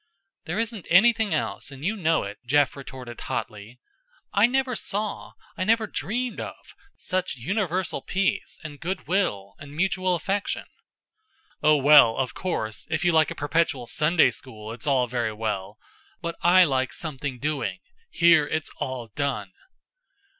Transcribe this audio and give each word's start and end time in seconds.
"There 0.45 0.57
isn't 0.57 0.87
anything 0.89 1.31
else, 1.31 1.69
and 1.69 1.85
you 1.85 1.95
know 1.95 2.23
it," 2.23 2.39
Jeff 2.43 2.75
retorted 2.75 3.21
hotly. 3.21 3.79
"I 4.33 4.47
never 4.47 4.75
saw, 4.75 5.33
I 5.55 5.63
never 5.63 5.85
dreamed 5.85 6.39
of, 6.39 6.73
such 6.97 7.35
universal 7.35 8.01
peace 8.01 8.59
and 8.63 8.79
good 8.79 9.05
will 9.05 9.53
and 9.59 9.75
mutual 9.75 10.15
affection." 10.15 10.65
"Oh, 11.61 11.77
well, 11.77 12.17
of 12.17 12.33
course, 12.33 12.87
if 12.89 13.05
you 13.05 13.11
like 13.11 13.29
a 13.29 13.35
perpetual 13.35 13.85
Sunday 13.85 14.31
school, 14.31 14.73
it's 14.73 14.87
all 14.87 15.05
very 15.05 15.33
well. 15.33 15.77
But 16.19 16.35
I 16.41 16.63
like 16.63 16.93
Something 16.93 17.37
Doing. 17.37 17.77
Here 18.09 18.47
it's 18.47 18.71
all 18.79 19.09
done." 19.09 19.51